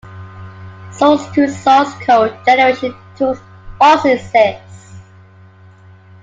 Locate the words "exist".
4.09-4.95